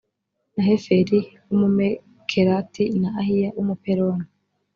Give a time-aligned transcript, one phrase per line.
[0.55, 1.17] na heferi
[1.47, 4.25] w umumekerati na ahiya w umupeloni